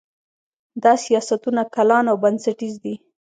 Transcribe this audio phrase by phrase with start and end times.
[0.83, 2.95] دا سیاستونه کلان او بنسټیز دي.